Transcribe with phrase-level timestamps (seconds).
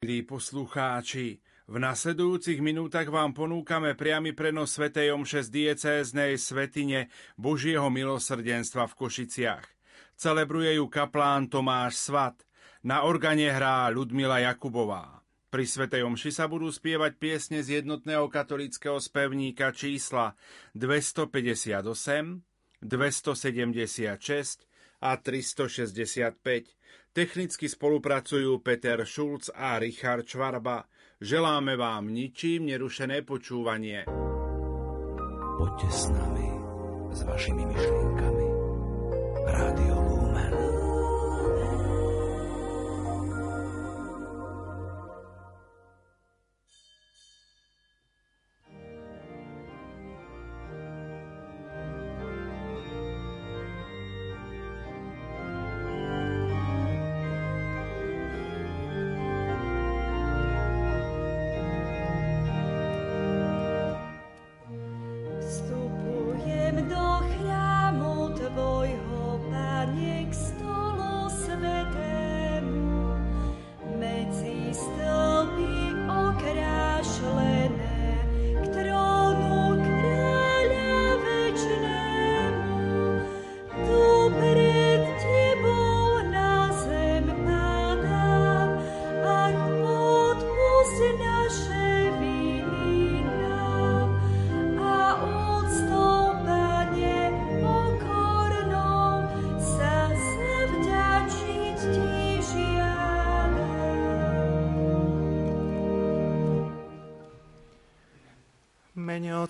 [0.00, 4.88] Milí poslucháči, v nasledujúcich minútach vám ponúkame priamy prenos Sv.
[4.96, 9.60] Omše z diecéznej svetine Božieho milosrdenstva v Košiciach.
[10.16, 12.48] Celebruje ju kaplán Tomáš Svat.
[12.80, 15.20] Na organe hrá Ludmila Jakubová.
[15.52, 20.32] Pri Svetej Omši sa budú spievať piesne z jednotného katolického spevníka čísla
[20.72, 21.76] 258,
[22.80, 24.64] 276
[25.04, 26.80] a 365.
[27.10, 30.86] Technicky spolupracujú Peter Šulc a Richard Čvarba.
[31.18, 34.06] Želáme vám ničím nerušené počúvanie.
[35.58, 36.48] Poďte s nami,
[37.10, 38.46] s vašimi myšlienkami.
[39.42, 40.79] Rádio Lumen.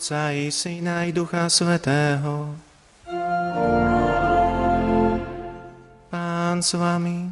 [0.00, 2.56] Otca i Syna i Ducha Svetého.
[6.08, 7.28] Pán s vami.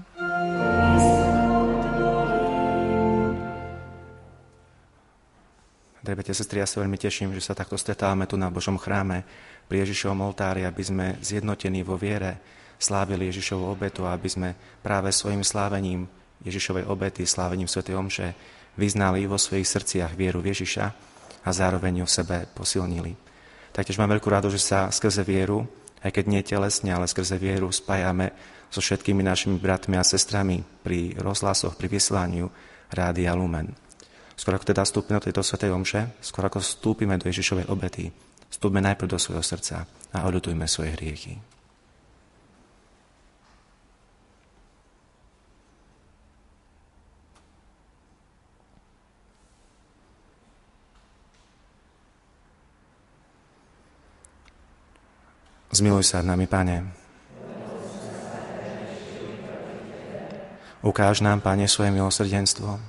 [6.05, 9.25] Drabete sestry, ja sa veľmi teším, že sa takto stretávame tu na Božom chráme
[9.65, 12.37] pri Ježišovom oltári, aby sme zjednotení vo viere
[12.77, 14.53] slávili Ježišovu obetu aby sme
[14.85, 16.05] práve svojim slávením
[16.45, 17.97] Ježišovej obety, slávením Sv.
[17.97, 18.37] Omše
[18.77, 21.08] vyznali vo svojich srdciach vieru v Ježiša
[21.45, 23.13] a zároveň ju v sebe posilnili.
[23.71, 25.69] Taktiež mám veľkú rado, že sa skrze vieru,
[26.03, 28.35] aj keď nie telesne, ale skrze vieru spájame
[28.69, 32.51] so všetkými našimi bratmi a sestrami pri rozhlasoch, pri vyslaniu
[32.93, 33.73] Rádia Lumen.
[34.39, 38.15] Skoro ako teda vstúpime do tejto svetej omše, skoro ako vstúpime do Ježišovej obety,
[38.47, 39.83] vstúpme najprv do svojho srdca
[40.15, 41.58] a odutujme svoje hriechy.
[55.69, 56.89] Zmiluj sa nami, Pane.
[60.81, 62.81] Ukáž nám, Pane, svoje milosrdenstvo.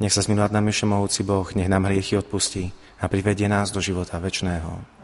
[0.00, 3.78] Nech sa zmiluje nad nami všemohúci Boh, nech nám hriechy odpustí a privedie nás do
[3.78, 5.01] života večného.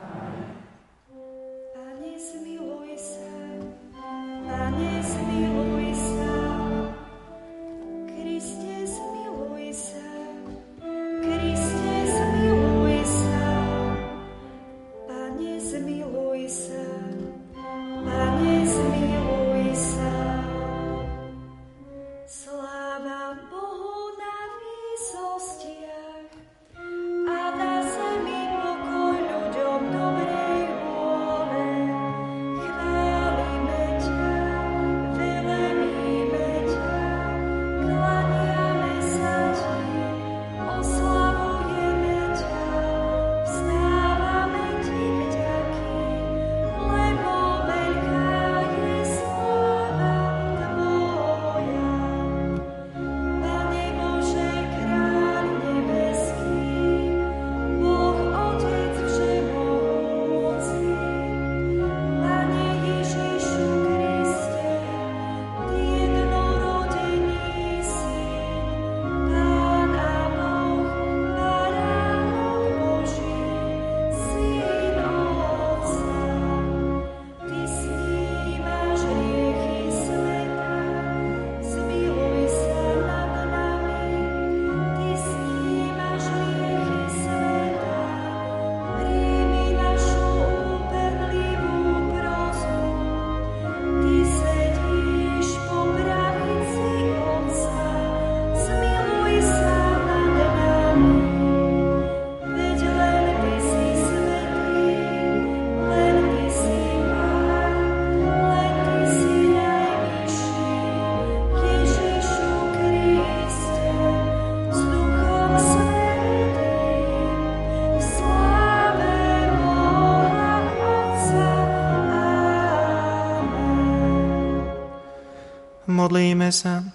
[125.98, 126.86] Modlíme sa.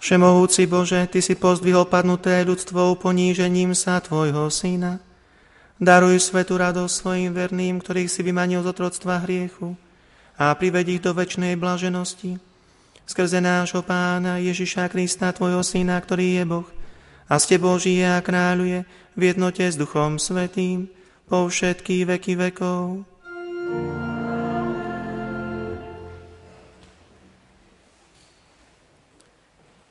[0.00, 4.96] Všemohúci Bože, Ty si pozdvihol padnuté ľudstvo ponížením sa Tvojho Syna.
[5.76, 9.76] Daruj svetu radosť svojim verným, ktorých si vymanil z otroctva hriechu
[10.40, 12.40] a prived ich do väčšnej blaženosti.
[13.04, 16.68] Skrze nášho Pána Ježiša Krista, Tvojho Syna, ktorý je Boh,
[17.28, 20.88] a s Tebou žije a kráľuje v jednote s Duchom Svetým
[21.28, 23.04] po všetky veky vekov.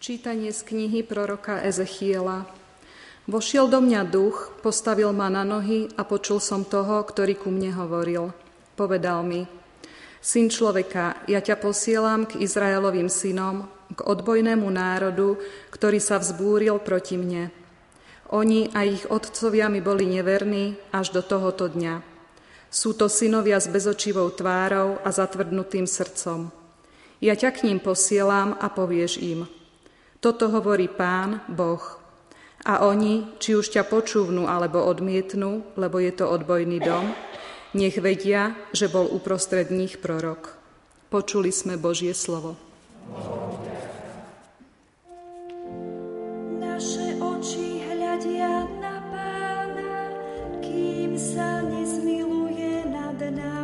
[0.08, 2.48] Čítanie z knihy proroka Ezechiela.
[3.28, 7.76] Vošiel do mňa duch, postavil ma na nohy a počul som toho, ktorý ku mne
[7.76, 8.32] hovoril.
[8.80, 9.44] Povedal mi,
[10.24, 15.44] Syn človeka, ja ťa posielam k Izraelovým synom, k odbojnému národu,
[15.76, 17.52] ktorý sa vzbúril proti mne.
[18.32, 22.00] Oni a ich otcovia mi boli neverní až do tohoto dňa.
[22.72, 26.48] Sú to synovia s bezočivou tvárou a zatvrdnutým srdcom.
[27.20, 29.52] Ja ťa k ním posielam a povieš im–
[30.18, 31.82] toto hovorí Pán, Boh.
[32.66, 37.14] A oni, či už ťa počúvnu alebo odmietnú, lebo je to odbojný dom,
[37.78, 40.58] nech vedia, že bol uprostred nich prorok.
[41.08, 42.60] Počuli sme Božie slovo.
[46.60, 49.94] Naše oči hľadia na Pána,
[50.60, 53.57] kým sa nezmiluje nad nami.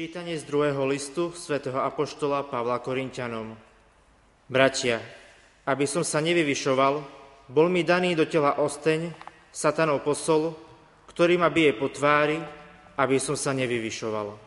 [0.00, 3.52] Čítanie z druhého listu svätého Apoštola Pavla Korintianom.
[4.48, 4.96] Bratia,
[5.68, 7.04] aby som sa nevyvyšoval,
[7.52, 9.12] bol mi daný do tela osteň,
[9.52, 10.56] satanov posol,
[11.04, 12.40] ktorý ma bije po tvári,
[12.96, 14.40] aby som sa nevyvyšoval.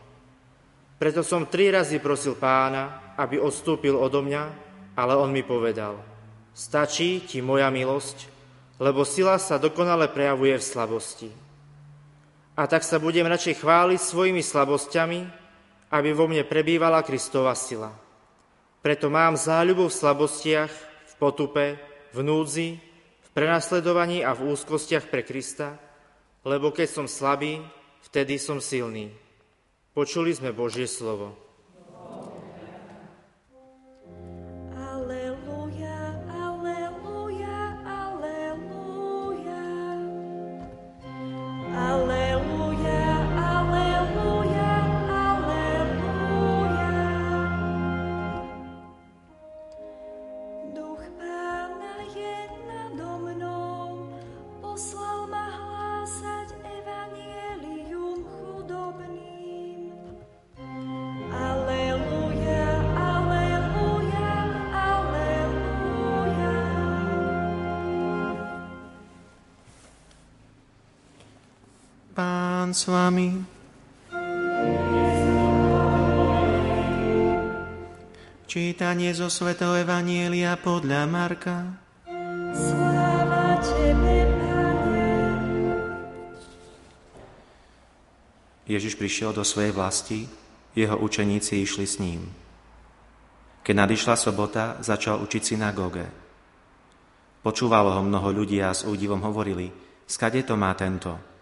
[0.98, 4.42] Preto som tri razy prosil pána, aby odstúpil odo mňa,
[4.98, 6.02] ale on mi povedal,
[6.50, 8.26] stačí ti moja milosť,
[8.82, 11.30] lebo sila sa dokonale prejavuje v slabosti.
[12.58, 15.43] A tak sa budem radšej chváliť svojimi slabosťami,
[15.94, 17.94] aby vo mne prebývala Kristova sila.
[18.82, 20.72] Preto mám záľubu v slabostiach,
[21.06, 21.78] v potupe,
[22.10, 22.70] v núdzi,
[23.22, 25.78] v prenasledovaní a v úzkostiach pre Krista,
[26.42, 27.62] lebo keď som slabý,
[28.10, 29.14] vtedy som silný.
[29.94, 31.38] Počuli sme Božie slovo.
[72.74, 73.30] S vami.
[78.50, 81.78] Čítanie zo svätého Evanielia podľa Marka.
[82.54, 85.54] Sláva Tebe, Pane.
[88.66, 90.26] Ježiš prišiel do svojej vlasti,
[90.74, 92.26] jeho učeníci išli s ním.
[93.62, 96.06] Keď nadišla sobota, začal učiť synagóge.
[97.40, 99.70] Počúvalo ho mnoho ľudí a s údivom hovorili,
[100.10, 101.33] skade to má tento?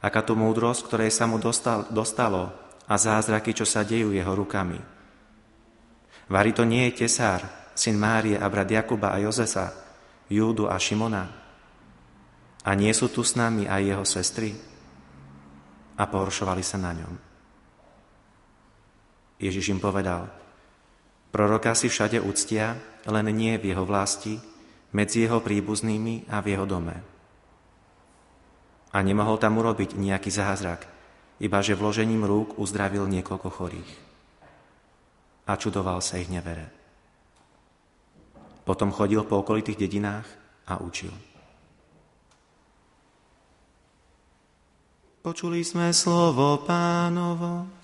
[0.00, 2.48] Aká tu múdrosť, ktorej sa mu dostal, dostalo
[2.88, 4.80] a zázraky, čo sa dejú jeho rukami.
[6.32, 7.44] Vary to nie je tesár,
[7.76, 9.76] syn Márie a brat Jakuba a Jozesa,
[10.30, 11.24] Júdu a Šimona.
[12.64, 14.50] A nie sú tu s nami aj jeho sestry?
[16.00, 17.14] A pohoršovali sa na ňom.
[19.40, 20.28] Ježiš im povedal,
[21.32, 22.76] proroka si všade uctia,
[23.08, 24.36] len nie v jeho vlasti,
[24.92, 27.19] medzi jeho príbuznými a v jeho dome.
[28.90, 30.86] A nemohol tam urobiť nejaký zázrak,
[31.38, 33.90] iba že vložením rúk uzdravil niekoľko chorých.
[35.46, 36.68] A čudoval sa ich nevere.
[38.66, 40.26] Potom chodil po okolitých dedinách
[40.68, 41.10] a učil.
[45.20, 47.79] Počuli sme slovo pánovo.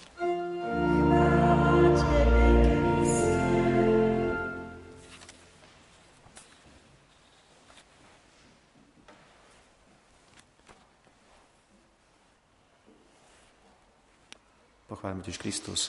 [15.07, 15.81] Pochváľme Ježiš Kristus.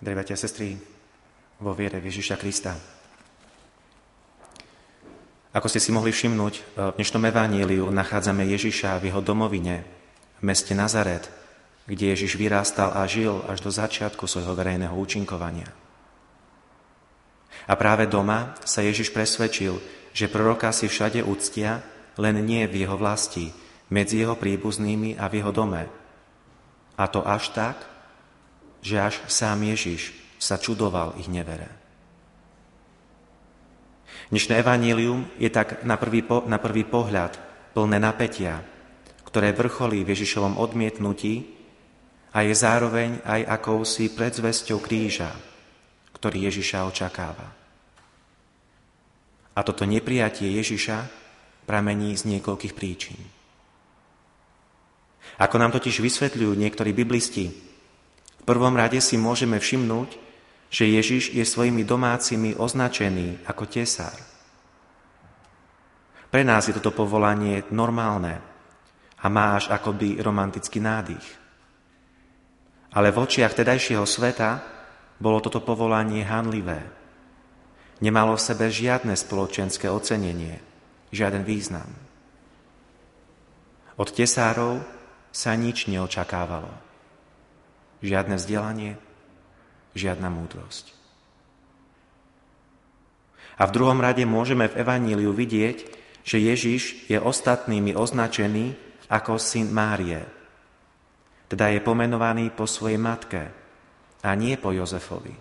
[0.00, 0.80] Drahí sestry,
[1.60, 2.72] vo viere Ježiša Krista.
[5.52, 9.84] Ako ste si mohli všimnúť, v dnešnom evaníliu nachádzame Ježiša v jeho domovine,
[10.40, 11.28] v meste Nazaret,
[11.84, 15.68] kde Ježiš vyrástal a žil až do začiatku svojho verejného účinkovania.
[17.68, 19.84] A práve doma sa Ježiš presvedčil,
[20.16, 21.84] že proroka si všade úctia,
[22.16, 25.90] len nie v jeho vlasti, medzi jeho príbuznými a v jeho dome.
[26.94, 27.76] A to až tak,
[28.80, 31.68] že až sám Ježiš sa čudoval ich nevere.
[34.30, 37.34] Dnešné evanílium je tak na prvý, po, na prvý pohľad
[37.74, 38.62] plné napätia,
[39.26, 41.50] ktoré vrcholí v Ježišovom odmietnutí
[42.30, 45.34] a je zároveň aj akousi predzvesťou kríža,
[46.14, 47.48] ktorý Ježiša očakáva.
[49.50, 51.10] A toto neprijatie Ježiša
[51.66, 53.39] pramení z niekoľkých príčin.
[55.40, 57.48] Ako nám totiž vysvetľujú niektorí biblisti,
[58.40, 60.20] v prvom rade si môžeme všimnúť,
[60.68, 64.16] že Ježiš je svojimi domácimi označený ako tesár.
[66.30, 68.38] Pre nás je toto povolanie normálne
[69.18, 71.26] a má až akoby romantický nádych.
[72.94, 74.62] Ale v očiach tedajšieho sveta
[75.18, 76.86] bolo toto povolanie hanlivé.
[78.00, 80.62] Nemalo v sebe žiadne spoločenské ocenenie,
[81.12, 81.90] žiaden význam.
[84.00, 84.99] Od tesárov
[85.30, 86.70] sa nič neočakávalo.
[88.02, 88.98] Žiadne vzdelanie,
[89.94, 90.94] žiadna múdrosť.
[93.60, 95.78] A v druhom rade môžeme v Evaníliu vidieť,
[96.24, 98.72] že Ježiš je ostatnými označený
[99.12, 100.24] ako syn Márie.
[101.50, 103.52] Teda je pomenovaný po svojej matke
[104.22, 105.34] a nie po Jozefovi.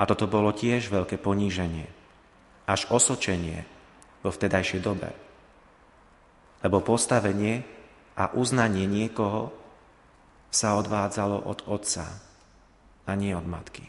[0.00, 1.88] A toto bolo tiež veľké poníženie,
[2.64, 3.64] až osočenie
[4.24, 5.29] vo vtedajšej dobe.
[6.60, 7.64] Lebo postavenie
[8.16, 9.52] a uznanie niekoho
[10.50, 12.04] sa odvádzalo od otca
[13.06, 13.86] a nie od matky.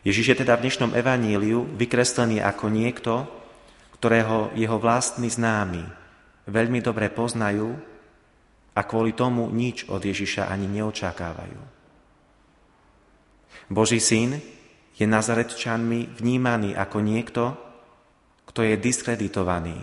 [0.00, 3.14] Ježiš je teda v dnešnom evaníliu vykreslený ako niekto,
[4.00, 5.84] ktorého jeho vlastní známi
[6.48, 7.76] veľmi dobre poznajú
[8.72, 11.60] a kvôli tomu nič od Ježiša ani neočakávajú.
[13.68, 14.40] Boží syn
[14.96, 17.54] je Nazaretčanmi vnímaný ako niekto,
[18.50, 19.78] kto je diskreditovaný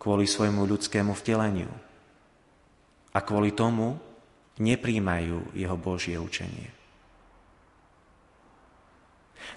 [0.00, 1.68] kvôli svojmu ľudskému vteleniu
[3.12, 4.00] a kvôli tomu
[4.56, 6.72] nepríjmajú jeho Božie učenie.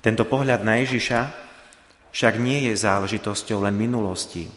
[0.04, 1.22] Tento pohľad na Ježiša
[2.12, 4.52] však nie je záležitosťou len minulosti,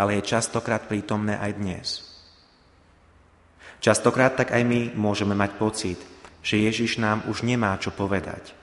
[0.00, 1.86] ale je častokrát prítomné aj dnes.
[3.84, 6.00] Častokrát tak aj my môžeme mať pocit,
[6.40, 8.56] že Ježiš nám už nemá čo povedať.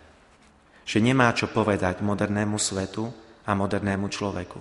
[0.89, 4.59] Že nemá čo povedať modernému svetu, a modernému človeku.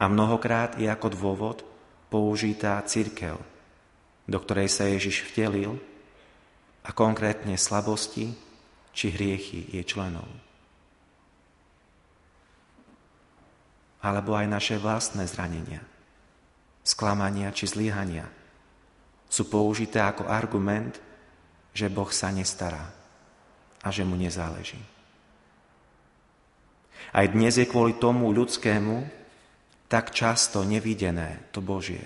[0.00, 1.60] A mnohokrát je ako dôvod
[2.08, 3.36] použitá církev,
[4.24, 5.76] do ktorej sa Ježiš vtelil
[6.84, 8.32] a konkrétne slabosti
[8.96, 10.26] či hriechy je členov.
[14.04, 15.80] Alebo aj naše vlastné zranenia,
[16.84, 18.28] sklamania či zlyhania
[19.28, 21.00] sú použité ako argument,
[21.72, 22.92] že Boh sa nestará
[23.80, 24.93] a že mu nezáleží.
[27.14, 29.06] Aj dnes je kvôli tomu ľudskému
[29.86, 32.02] tak často nevidené to Božie.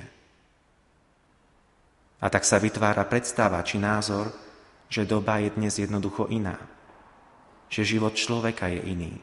[2.21, 4.29] A tak sa vytvára predstava či názor,
[4.93, 6.61] že doba je dnes jednoducho iná.
[7.73, 9.15] Že život človeka je iný.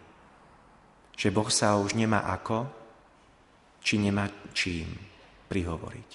[1.15, 2.67] že Boh sa už nemá ako,
[3.79, 4.91] či nemá čím
[5.47, 6.09] prihovoriť.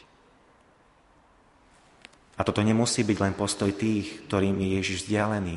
[2.37, 5.57] A toto nemusí byť len postoj tých, ktorým je Ježiš vzdialený,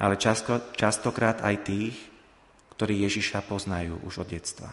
[0.00, 1.96] ale často, častokrát aj tých,
[2.74, 4.70] ktorí Ježiša poznajú už od detstva.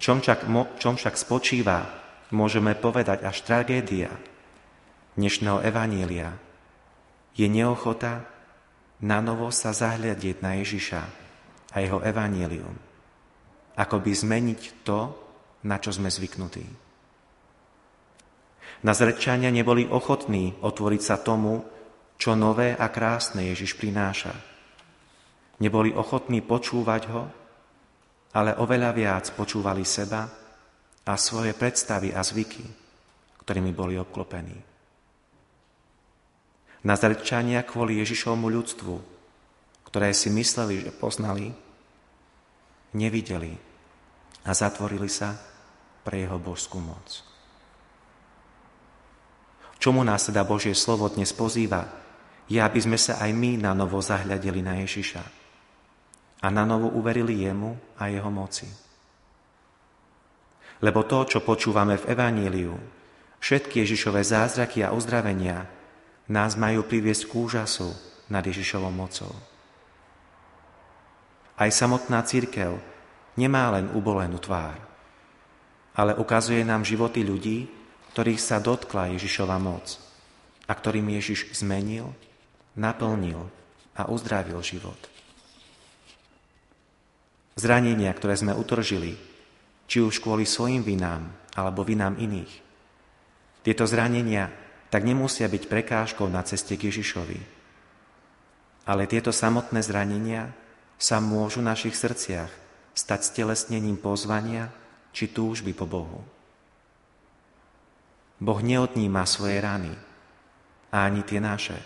[0.00, 0.48] Čom však,
[0.80, 1.84] čom však spočíva,
[2.32, 4.10] môžeme povedať až tragédia
[5.14, 6.32] dnešného evanília,
[7.36, 8.24] je neochota
[9.04, 11.02] na novo sa zahľadiť na Ježiša
[11.72, 12.76] a jeho evanílium,
[13.76, 15.12] ako by zmeniť to,
[15.68, 16.64] na čo sme zvyknutí.
[18.80, 21.60] Nazrečania neboli ochotní otvoriť sa tomu,
[22.16, 24.49] čo nové a krásne Ježiš prináša.
[25.60, 27.22] Neboli ochotní počúvať ho,
[28.32, 30.24] ale oveľa viac počúvali seba
[31.04, 32.64] a svoje predstavy a zvyky,
[33.44, 34.56] ktorými boli obklopení.
[36.80, 38.94] Nazarečania kvôli Ježišovmu ľudstvu,
[39.84, 41.52] ktoré si mysleli, že poznali,
[42.96, 43.52] nevideli
[44.48, 45.36] a zatvorili sa
[46.00, 47.20] pre jeho božskú moc.
[49.76, 51.84] Čomu nás teda Božie slovo dnes pozýva,
[52.48, 55.39] je, aby sme sa aj my na novo zahľadili na Ježiša
[56.40, 58.68] a na novo uverili jemu a jeho moci.
[60.80, 62.72] Lebo to, čo počúvame v Evaníliu,
[63.40, 65.68] všetky Ježišové zázraky a uzdravenia
[66.32, 67.92] nás majú priviesť k úžasu
[68.32, 69.32] nad Ježišovou mocou.
[71.60, 72.80] Aj samotná církev
[73.36, 74.80] nemá len ubolenú tvár,
[75.92, 77.68] ale ukazuje nám životy ľudí,
[78.16, 80.00] ktorých sa dotkla Ježišova moc
[80.64, 82.08] a ktorým Ježiš zmenil,
[82.72, 83.52] naplnil
[83.92, 84.96] a uzdravil život.
[87.58, 89.18] Zranenia, ktoré sme utržili,
[89.90, 92.52] či už kvôli svojim vinám alebo vinám iných,
[93.60, 94.48] tieto zranenia
[94.88, 97.38] tak nemusia byť prekážkou na ceste k Ježišovi.
[98.88, 100.50] Ale tieto samotné zranenia
[100.96, 102.50] sa môžu v našich srdciach
[102.96, 104.72] stať stelesnením pozvania
[105.12, 106.20] či túžby po Bohu.
[108.40, 109.92] Boh neodníma svoje rany,
[110.90, 111.78] a ani tie naše,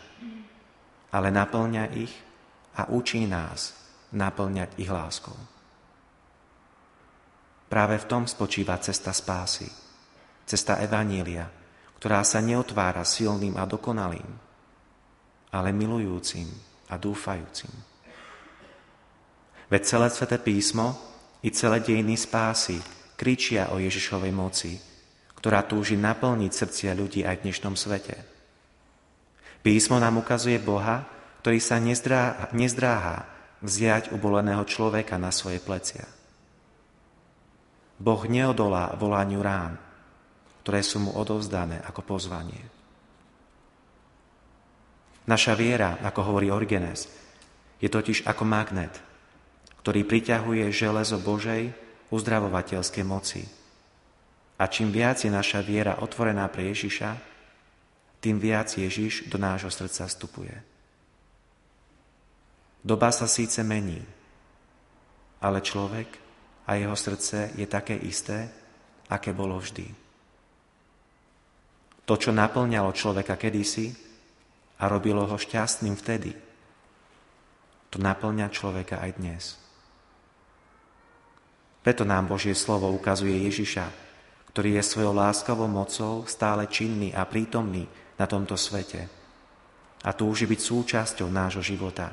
[1.13, 2.13] ale naplňa ich
[2.81, 3.77] a učí nás
[4.17, 5.37] naplňať ich láskou.
[7.67, 9.67] Práve v tom spočíva cesta spásy,
[10.45, 11.49] cesta Evanília,
[11.99, 14.31] ktorá sa neotvára silným a dokonalým,
[15.55, 16.47] ale milujúcim
[16.93, 17.73] a dúfajúcim.
[19.73, 20.93] Veď celé sveté písmo
[21.41, 22.77] i celé dejiny spásy
[23.17, 24.77] kričia o Ježišovej moci,
[25.41, 28.17] ktorá túži naplniť srdcia ľudí aj v dnešnom svete.
[29.65, 31.09] Písmo nám ukazuje Boha,
[31.41, 31.81] ktorý sa
[32.53, 33.29] nezdráha,
[33.65, 36.05] vziať uboleného človeka na svoje plecia.
[38.05, 39.81] Boh neodolá volaniu rán,
[40.61, 42.61] ktoré sú mu odovzdané ako pozvanie.
[45.25, 47.09] Naša viera, ako hovorí Origenes,
[47.81, 48.93] je totiž ako magnet,
[49.81, 51.73] ktorý priťahuje železo Božej
[52.13, 53.41] uzdravovateľskej moci,
[54.61, 57.11] a čím viac je naša viera otvorená pre Ježiša,
[58.21, 60.57] tým viac Ježiš do nášho srdca vstupuje.
[62.85, 64.01] Doba sa síce mení,
[65.41, 66.24] ale človek
[66.65, 68.49] a jeho srdce je také isté,
[69.13, 69.87] aké bolo vždy.
[72.05, 73.93] To, čo naplňalo človeka kedysi
[74.81, 76.33] a robilo ho šťastným vtedy,
[77.89, 79.45] to naplňa človeka aj dnes.
[81.85, 83.87] Preto nám Božie slovo ukazuje Ježiša,
[84.51, 87.85] ktorý je svojou láskavou mocou stále činný a prítomný
[88.17, 89.25] na tomto svete
[90.05, 92.13] a túži byť súčasťou nášho života.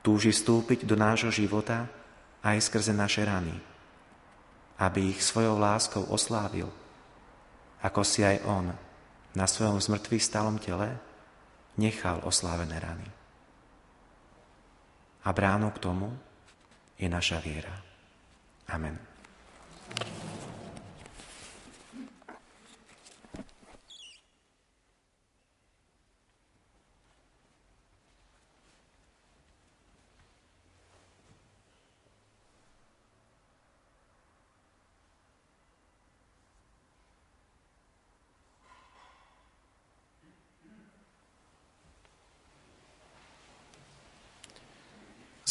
[0.00, 1.84] Túži vstúpiť do nášho života
[2.54, 3.52] aj skrze naše rany,
[4.78, 6.70] aby ich svojou láskou oslávil,
[7.82, 8.66] ako si aj On
[9.34, 10.96] na svojom zmrtvých stalom tele
[11.78, 13.08] nechal oslávené rany.
[15.26, 16.08] A bránou k tomu
[16.98, 17.74] je naša viera.
[18.72, 18.96] Amen.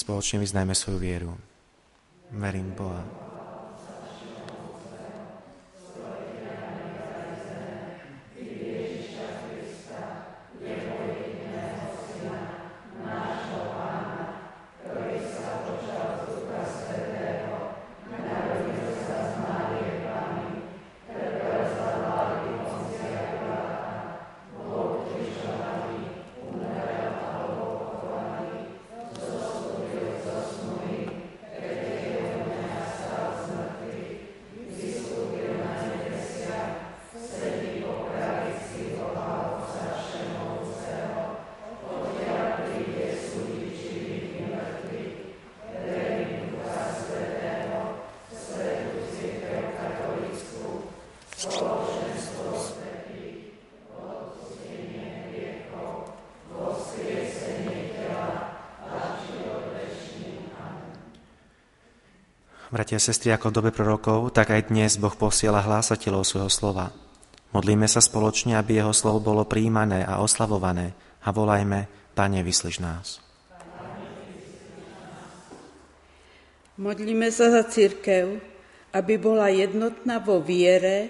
[0.08, 1.36] Spoločne vyznajme svoju vieru.
[2.32, 3.27] Verím Boha.
[62.78, 66.94] Bratia a sestry, ako v dobe prorokov, tak aj dnes Boh posiela hlásateľov svojho slova.
[67.50, 70.94] Modlíme sa spoločne, aby jeho slovo bolo príjmané a oslavované
[71.26, 73.18] a volajme, Pane, vyslíš nás.
[76.78, 78.38] Modlíme sa za církev,
[78.94, 81.10] aby bola jednotná vo viere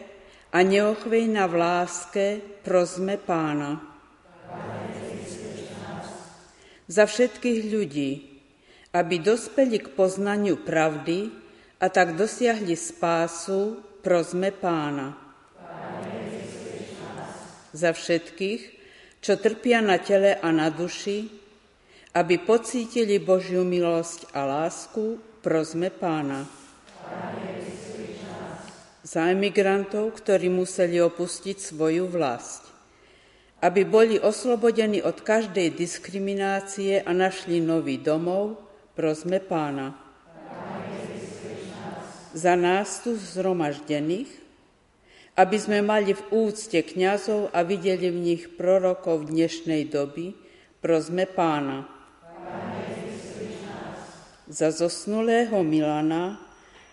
[0.56, 2.26] a neochvejná v láske,
[2.64, 3.84] prosme Pána.
[6.88, 8.40] Za všetkých ľudí,
[8.96, 11.44] aby dospeli k poznaniu pravdy,
[11.78, 15.14] a tak dosiahli spásu, prosme pána.
[17.70, 18.62] Za všetkých,
[19.22, 21.30] čo trpia na tele a na duši,
[22.18, 26.50] aby pocítili Božiu milosť a lásku, prosme pána.
[29.06, 32.66] Za emigrantov, ktorí museli opustiť svoju vlast,
[33.62, 38.58] aby boli oslobodení od každej diskriminácie a našli nový domov,
[38.98, 40.07] prosme pána
[42.38, 44.30] za nás tu zhromaždených,
[45.34, 50.38] aby sme mali v úcte kňazov a videli v nich prorokov dnešnej doby,
[50.78, 51.90] prosme pána.
[54.46, 56.38] Za zosnulého Milana,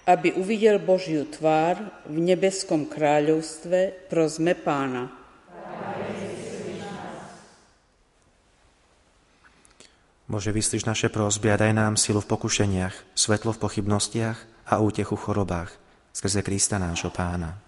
[0.09, 1.77] aby uvidel Božiu tvár
[2.09, 5.13] v nebeskom kráľovstve, prosme pána.
[10.25, 15.17] Bože, vyslíš naše prosby a daj nám silu v pokušeniach, svetlo v pochybnostiach a útechu
[15.17, 15.73] chorobách
[16.13, 17.64] skrze Krista nášho pána.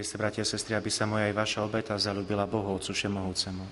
[0.00, 3.68] Modlite sa, bratia a sestry, aby sa moja aj vaša obeta zalúbila Bohu, Otcu Všemohúcemu.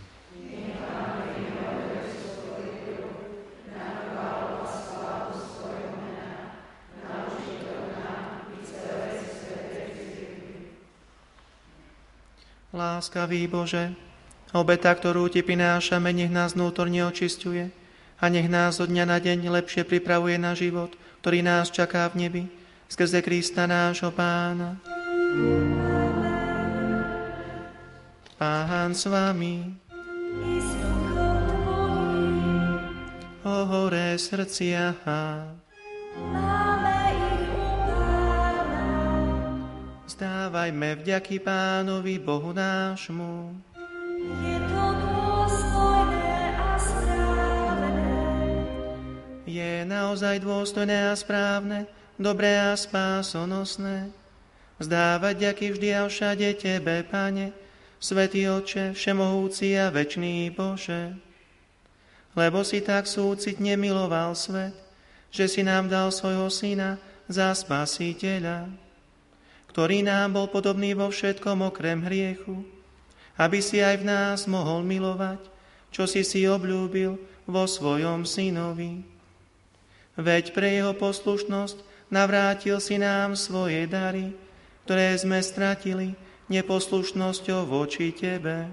[12.76, 13.96] Láskavý Bože,
[14.52, 17.72] obeta, ktorú Ti prinášame, nech nás vnútorne očistuje
[18.20, 20.92] a nech nás od dňa na deň lepšie pripravuje na život,
[21.24, 22.42] ktorý nás čaká v nebi,
[22.92, 24.76] skrze Krista nášho Pána.
[24.84, 25.87] Amen.
[28.38, 29.66] Pán s vami.
[33.42, 34.94] O hore srdcia.
[40.06, 43.58] Zdávajme vďaky Pánovi Bohu nášmu.
[44.46, 48.06] Je to dôstojné a správne.
[49.50, 54.14] Je naozaj dôstojné a správne, dobré a spásonosné.
[54.78, 57.66] Zdávať ďaky vždy a všade Tebe, Pane,
[57.98, 61.18] Svetý Oče, Všemohúci a Večný Bože,
[62.38, 64.70] lebo si tak súcitne miloval svet,
[65.34, 68.70] že si nám dal svojho Syna za Spasiteľa,
[69.74, 72.62] ktorý nám bol podobný vo všetkom okrem hriechu,
[73.34, 75.42] aby si aj v nás mohol milovať,
[75.90, 77.18] čo si si obľúbil
[77.50, 79.02] vo svojom Synovi.
[80.14, 81.82] Veď pre jeho poslušnosť
[82.14, 84.38] navrátil si nám svoje dary,
[84.86, 86.14] ktoré sme stratili,
[86.48, 88.68] neposlušnosťou voči Tebe.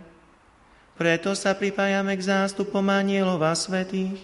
[0.96, 4.20] Preto sa pripájame k zástupom anielov a svetých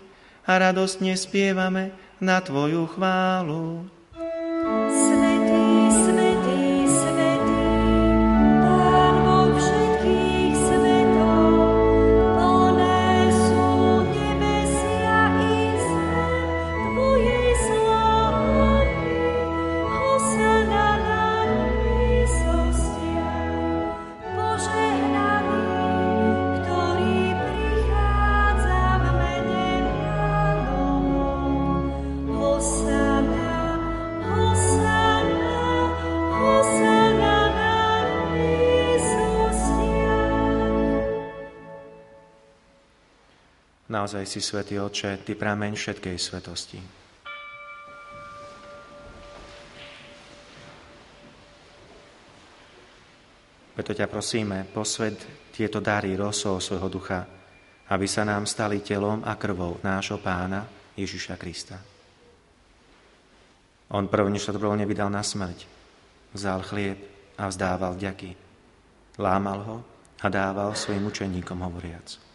[0.48, 1.92] a radostne spievame
[2.24, 3.86] na Tvoju chválu.
[44.02, 46.82] Naozaj si, Svetý Oče, Ty prameň všetkej svetosti.
[53.78, 55.22] Preto ťa prosíme, posved
[55.54, 57.30] tieto dary rosou svojho ducha,
[57.94, 60.66] aby sa nám stali telom a krvou nášho pána
[60.98, 61.78] Ježiša Krista.
[63.94, 65.70] On prvne sa dobrovoľne vydal na smrť.
[66.34, 66.98] Vzal chlieb
[67.38, 68.34] a vzdával vďaky.
[69.22, 69.78] Lámal ho
[70.18, 72.31] a dával svojim učeníkom hovoriac.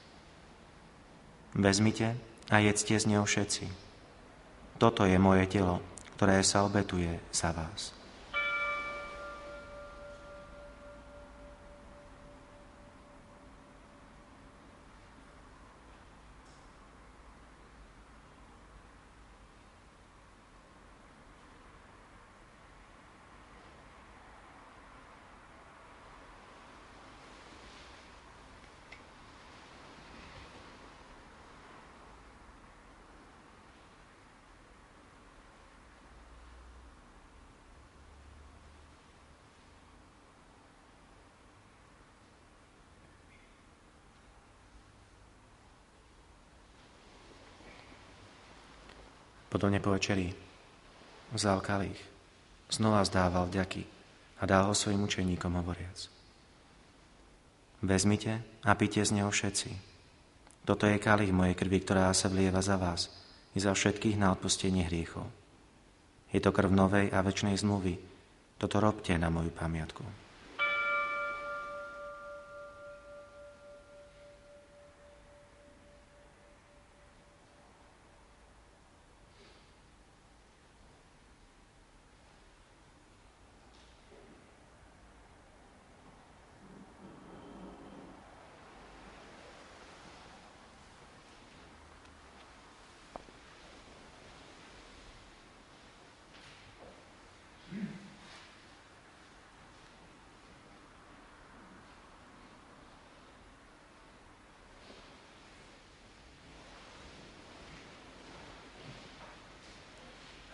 [1.56, 2.12] Vezmite
[2.52, 3.64] a jedzte z neho všetci.
[4.76, 5.80] Toto je moje telo,
[6.20, 7.95] ktoré sa obetuje za vás.
[49.56, 50.28] Podobne po večeri
[51.32, 51.96] vzal kalich,
[52.68, 53.88] znova zdával vďaky
[54.36, 56.12] a dal ho svojim učeníkom hovoriac.
[57.80, 59.72] Vezmite a pite z neho všetci.
[60.60, 63.08] Toto je kalich mojej krvi, ktorá sa vlieva za vás
[63.56, 65.24] i za všetkých na odpustenie hriechov.
[66.36, 67.96] Je to krv novej a väčšnej zmluvy.
[68.60, 70.25] Toto robte na moju pamiatku.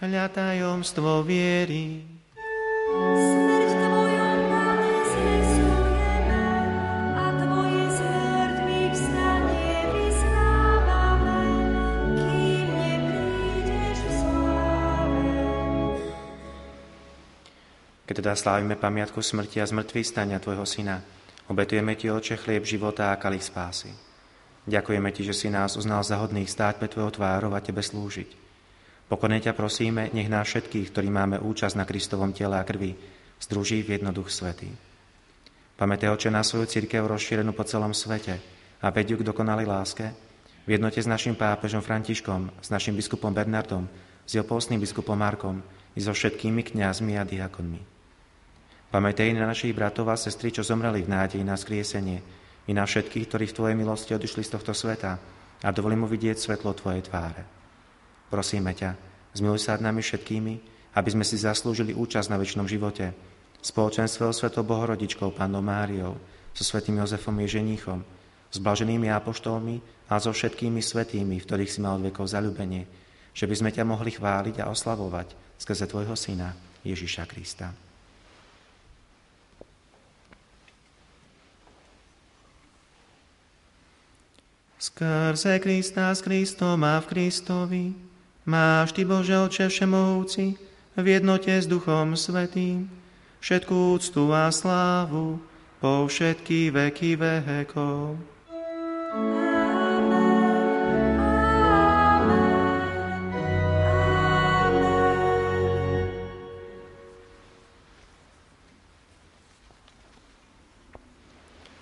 [0.03, 2.03] Hľa tajomstvo viery.
[3.15, 4.19] Smrť Tvoju,
[7.15, 11.39] a Tvoje z mŕtvych vstanie vyznávame,
[12.19, 15.23] kým neprídeš v sláve.
[18.11, 20.99] Keď teda slávime pamiatku smrti a zmrtvých stania Tvojho Syna,
[21.47, 23.95] obetujeme Ti, Oče, chlieb života a kalich spásy.
[24.67, 28.42] Ďakujeme Ti, že si nás uznal za hodných stáť pre Tvojou tvárov a Tebe slúžiť.
[29.13, 32.97] Pokorne ťa prosíme, nech nás všetkých, ktorí máme účasť na Kristovom tele a krvi,
[33.45, 34.73] združí v jednoduch svetý.
[35.77, 38.41] Pamätaj, Oče, na svoju církev rozšírenú po celom svete
[38.81, 40.17] a vedú k dokonalej láske,
[40.65, 43.85] v jednote s našim pápežom Františkom, s našim biskupom Bernardom,
[44.25, 44.49] s jeho
[44.81, 45.61] biskupom Markom
[45.93, 47.85] i so všetkými kňazmi a diakonmi.
[48.89, 52.25] Pamätaj na našich bratov a sestry, čo zomreli v nádeji na skriesenie,
[52.65, 55.21] i na všetkých, ktorí v Tvojej milosti odišli z tohto sveta
[55.61, 57.62] a dovolím mu vidieť svetlo Tvojej tváre.
[58.33, 58.97] Prosíme ťa,
[59.37, 60.55] zmiluj sa nad nami všetkými,
[60.97, 63.13] aby sme si zaslúžili účasť na väčšnom živote.
[63.61, 66.17] Spoločenstvo Svetou Bohorodičkou, Pánom Máriou,
[66.57, 68.01] so svetým Jozefom Ježeníchom,
[68.49, 72.89] s blaženými apoštolmi a so všetkými svetými, v ktorých si mal od vekov zalúbenie,
[73.37, 76.57] že by sme ťa mohli chváliť a oslavovať skrze Tvojho Syna,
[76.89, 77.69] Ježiša Krista.
[84.81, 88.12] Skrze Krista s Kristom a v Kristovi
[88.43, 90.59] Máš Ty, Bože Oče Všemohúci,
[90.99, 92.91] v jednote s Duchom Svetým,
[93.39, 95.39] všetkú úctu a slávu
[95.79, 98.19] po všetky veky vekov.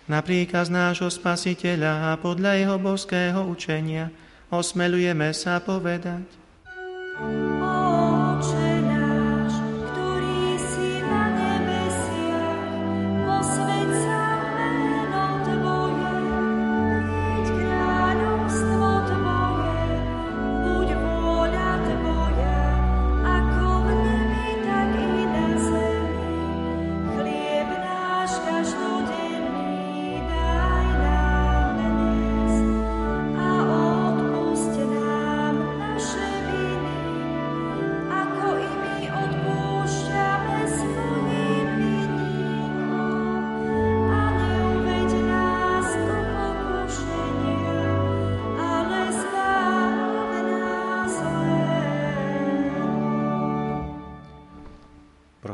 [0.05, 4.12] Na príkaz nášho spasiteľa a podľa jeho božského učenia
[4.53, 6.39] osmelujeme sa povedať.
[7.20, 7.60] Oče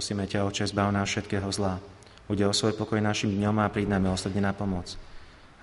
[0.07, 1.83] Prosíme ťa, Oče, zbav nás všetkého zla.
[2.31, 4.95] Ude o svoj pokoj našim dňom a príď nám milosrdne na pomoc.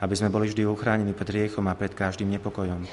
[0.03, 2.83] Aby sme boli vždy uchránení pred riechom a pred každým nepokojom.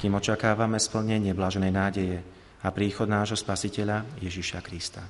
[0.00, 2.24] Kým očakávame splnenie blaženej nádeje
[2.64, 5.04] a príchod nášho Spasiteľa Ježiša Krista.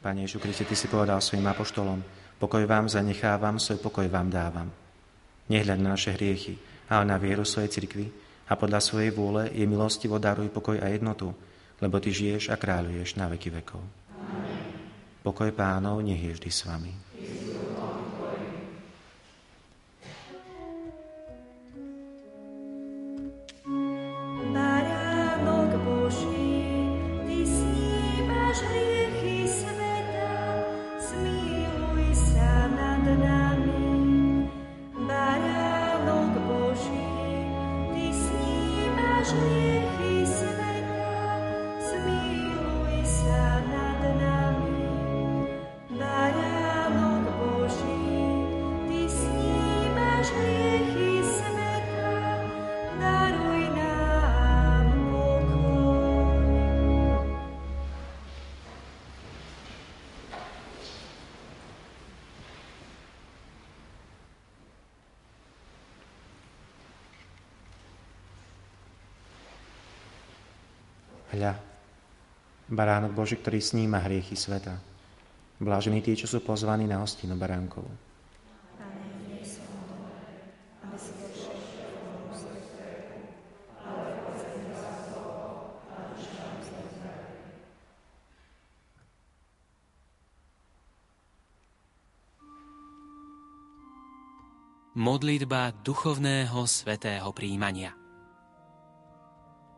[0.00, 2.00] Pane Ježišu Kriste, Ty si povedal svojim apoštolom,
[2.40, 4.72] pokoj vám zanechávam, svoj pokoj vám dávam.
[5.52, 6.56] Nehľad na naše hriechy,
[6.88, 11.32] ale na vieru svojej cirkvi a podľa svojej vôle je milostivo daruj pokoj a jednotu,
[11.78, 13.82] lebo Ty žiješ a kráľuješ na veky vekov.
[15.22, 17.07] Pokoj pánov nech je vždy s vami.
[72.78, 74.78] Baránok Boží, ktorý sníma hriechy sveta.
[75.58, 77.82] Blážení tí, čo sú pozvaní na hostinu baránkov.
[94.98, 97.94] Modlitba duchovného svetého príjmania.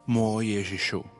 [0.08, 1.19] Môj Ježišu,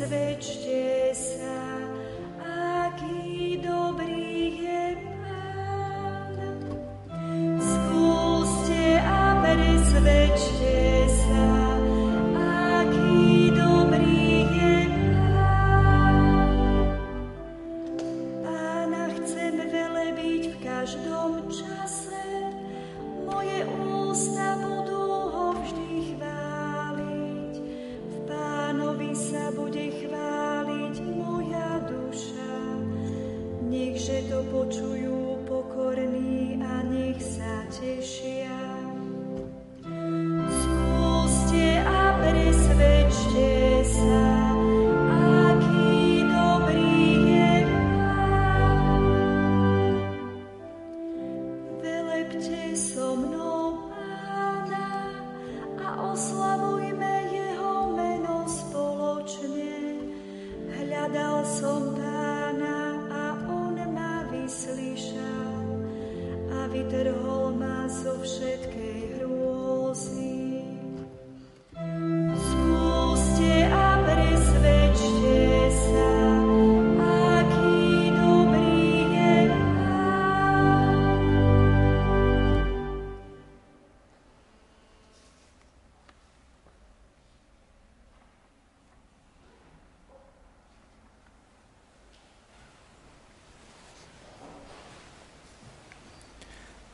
[0.00, 0.59] savage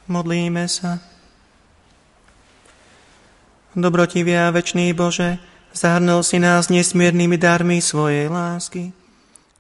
[0.07, 1.03] Modlíme sa.
[3.75, 5.43] Dobrotivý a večný Bože,
[5.75, 8.95] zahrnul si nás nesmiernymi darmi svojej lásky.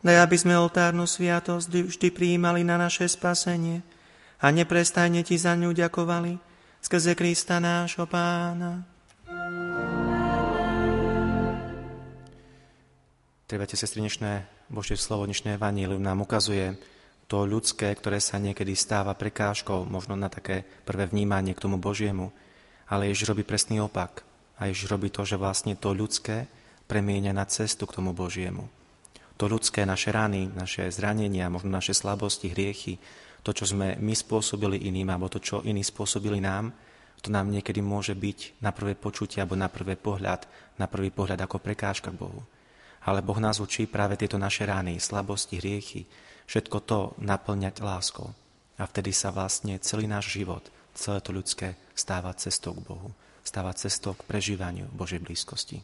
[0.06, 3.82] Daj, aby sme oltárnu sviatosť vždy prijímali na naše spasenie
[4.38, 6.38] a neprestajne Ti za ňu ďakovali
[6.78, 8.86] skrze Krista nášho Pána.
[13.50, 16.78] Trebate, sestry, dnešné Božie slovo, dnešné evanílium nám ukazuje
[17.26, 22.30] to ľudské, ktoré sa niekedy stáva prekážkou, možno na také prvé vnímanie k tomu Božiemu,
[22.86, 24.22] ale Ježiš robí presný opak.
[24.56, 26.48] A Ježiš robí to, že vlastne to ľudské
[26.86, 28.70] premieňa na cestu k tomu Božiemu.
[29.36, 32.96] To ľudské, naše rany, naše zranenia, možno naše slabosti, hriechy,
[33.44, 36.72] to, čo sme my spôsobili iným, alebo to, čo iní spôsobili nám,
[37.20, 40.48] to nám niekedy môže byť na prvé počutie alebo na prvé pohľad,
[40.80, 42.40] na prvý pohľad ako prekážka k Bohu.
[43.06, 46.08] Ale Boh nás učí práve tieto naše rány, slabosti, hriechy,
[46.46, 48.32] všetko to naplňať láskou.
[48.76, 50.62] A vtedy sa vlastne celý náš život,
[50.96, 53.10] celé to ľudské stáva cestou k Bohu,
[53.44, 55.80] stáva cestou k prežívaniu Božej blízkosti.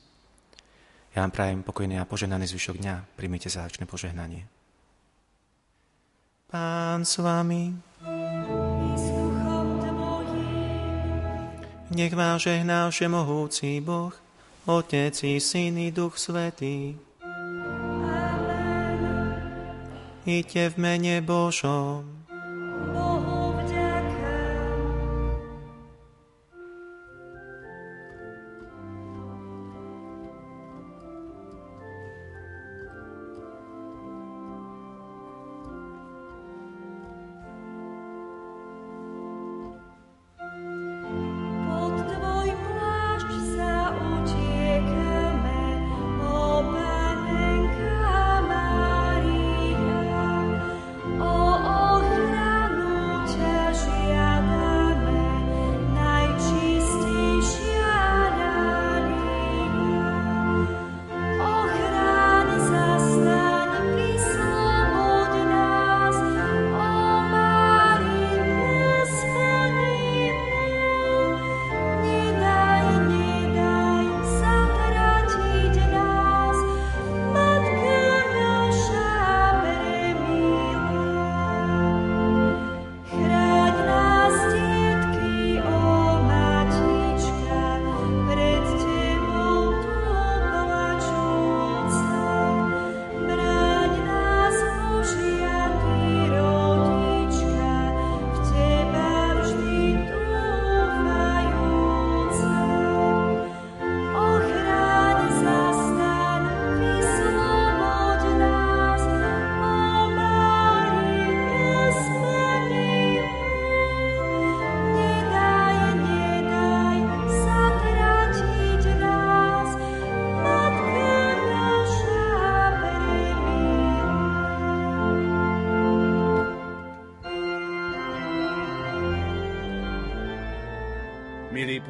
[1.13, 2.95] Ja vám prajem pokojný a požehnaný zvyšok dňa.
[3.21, 4.49] Príjmite záčné požehnanie.
[6.49, 7.73] Pán s vami,
[11.93, 14.13] nech vás žehná všemohúci Boh,
[14.65, 16.97] Otec i Syn i Duch Svetý.
[20.23, 22.22] Iďte v mene Božom.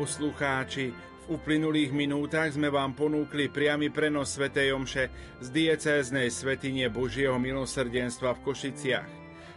[0.02, 4.50] Poslucháči, v uplynulých minútach sme vám ponúkli priamy prenos Sv.
[4.50, 9.10] Omše z diecéznej svetine Božieho milosrdenstva v Košiciach.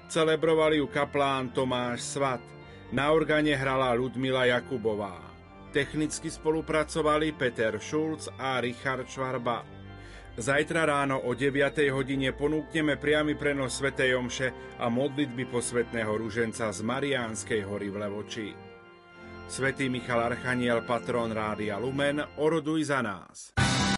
[0.06, 2.46] Celebrovali ju kaplán Tomáš Svat.
[2.94, 5.18] Na organe hrala Ludmila Jakubová.
[5.74, 9.66] Technicky spolupracovali Peter Šulc a Richard Švarba.
[10.38, 11.90] Zajtra ráno o 9.
[11.90, 13.98] hodine ponúkneme priamy prenos Sv.
[13.98, 18.65] Omše a modlitby posvetného ruženca z Mariánskej hory v Levoči.
[19.48, 23.54] Svetý Michal Archaniel, patron Rádia Lumen, oroduj za nás.